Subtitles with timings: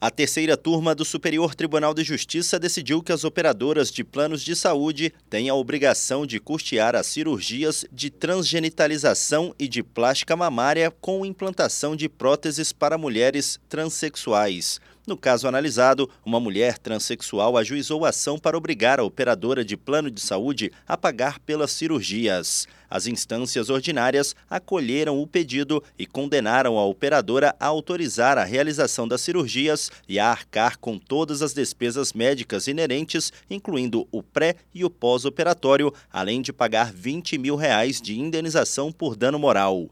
[0.00, 4.54] A terceira turma do Superior Tribunal de Justiça decidiu que as operadoras de planos de
[4.54, 11.26] saúde têm a obrigação de custear as cirurgias de transgenitalização e de plástica mamária com
[11.26, 14.80] implantação de próteses para mulheres transexuais.
[15.08, 20.10] No caso analisado, uma mulher transexual ajuizou a ação para obrigar a operadora de plano
[20.10, 22.68] de saúde a pagar pelas cirurgias.
[22.90, 29.22] As instâncias ordinárias acolheram o pedido e condenaram a operadora a autorizar a realização das
[29.22, 34.90] cirurgias e a arcar com todas as despesas médicas inerentes, incluindo o pré e o
[34.90, 39.88] pós-operatório, além de pagar 20 mil reais de indenização por dano moral.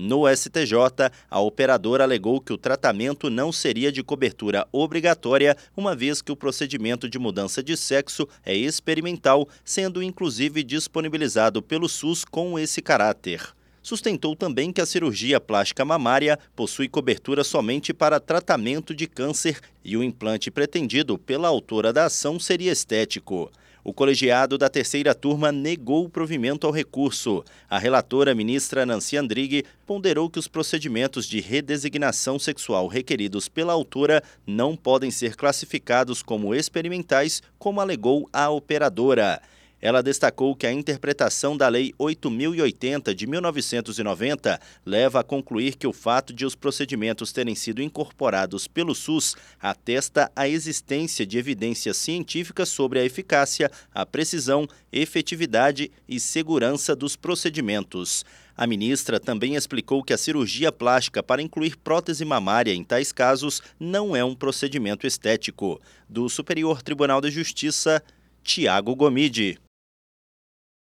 [0.00, 6.22] No STJ, a operadora alegou que o tratamento não seria de cobertura obrigatória, uma vez
[6.22, 12.56] que o procedimento de mudança de sexo é experimental, sendo inclusive disponibilizado pelo SUS com
[12.56, 13.42] esse caráter.
[13.82, 19.96] Sustentou também que a cirurgia plástica mamária possui cobertura somente para tratamento de câncer e
[19.96, 23.50] o implante pretendido pela autora da ação seria estético.
[23.88, 27.42] O colegiado da terceira turma negou o provimento ao recurso.
[27.70, 34.22] A relatora, ministra Nancy Andrighi, ponderou que os procedimentos de redesignação sexual requeridos pela autora
[34.46, 39.40] não podem ser classificados como experimentais, como alegou a operadora.
[39.80, 45.92] Ela destacou que a interpretação da Lei 8080 de 1990 leva a concluir que o
[45.92, 52.68] fato de os procedimentos terem sido incorporados pelo SUS atesta a existência de evidências científicas
[52.68, 58.24] sobre a eficácia, a precisão, efetividade e segurança dos procedimentos.
[58.56, 63.62] A ministra também explicou que a cirurgia plástica para incluir prótese mamária em tais casos
[63.78, 65.80] não é um procedimento estético.
[66.08, 68.02] Do Superior Tribunal de Justiça,
[68.42, 69.67] Tiago Gomide.